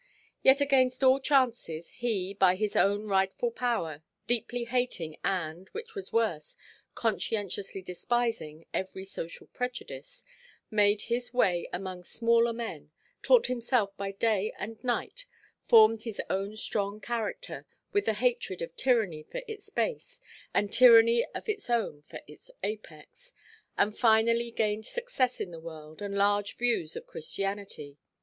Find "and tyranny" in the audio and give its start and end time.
20.51-21.27